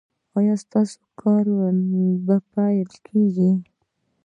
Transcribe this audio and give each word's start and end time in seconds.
ایا 0.37 0.55
ستاسو 0.63 0.99
کار 1.21 1.45
به 2.25 2.35
پیلیږي؟ 2.51 3.51